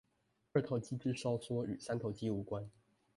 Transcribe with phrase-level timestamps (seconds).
[0.53, 2.65] 二頭肌之收縮與三頭肌無關